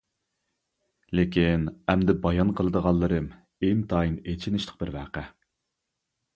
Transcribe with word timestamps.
لېكىن، 1.19 1.67
ئەمدى 1.91 2.15
بايان 2.25 2.55
قىلىدىغانلىرىم 2.61 3.29
ئىنتايىن 3.69 4.19
ئېچىنىشلىق 4.33 4.83
بىر 4.83 4.95
ۋەقە. 5.01 5.29